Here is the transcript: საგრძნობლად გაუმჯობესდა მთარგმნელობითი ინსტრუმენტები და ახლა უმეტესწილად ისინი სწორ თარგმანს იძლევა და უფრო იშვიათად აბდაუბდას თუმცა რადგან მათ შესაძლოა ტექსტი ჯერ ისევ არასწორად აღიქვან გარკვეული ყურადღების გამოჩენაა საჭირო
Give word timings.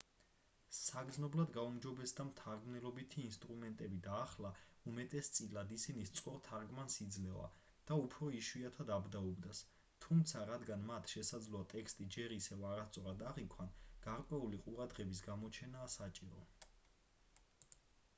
საგრძნობლად 0.75 1.51
გაუმჯობესდა 1.55 2.23
მთარგმნელობითი 2.29 3.19
ინსტრუმენტები 3.27 3.99
და 4.07 4.15
ახლა 4.21 4.51
უმეტესწილად 4.93 5.73
ისინი 5.77 6.07
სწორ 6.13 6.39
თარგმანს 6.49 6.97
იძლევა 7.07 7.51
და 7.93 7.99
უფრო 8.07 8.31
იშვიათად 8.39 8.91
აბდაუბდას 8.97 9.61
თუმცა 10.09 10.45
რადგან 10.53 10.87
მათ 10.91 11.15
შესაძლოა 11.17 11.71
ტექსტი 11.77 12.09
ჯერ 12.19 12.35
ისევ 12.41 12.67
არასწორად 12.75 13.25
აღიქვან 13.35 13.73
გარკვეული 14.11 14.63
ყურადღების 14.67 15.25
გამოჩენაა 15.31 15.93
საჭირო 16.03 16.43